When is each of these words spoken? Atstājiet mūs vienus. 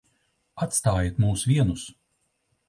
Atstājiet 0.65 1.19
mūs 1.25 1.45
vienus. 1.53 1.85